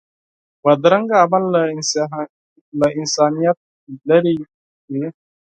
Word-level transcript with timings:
بدرنګه 0.63 1.15
عمل 1.23 1.43
له 2.81 2.85
انسانیت 3.01 3.57
لرې 4.09 4.33
وي 4.91 5.05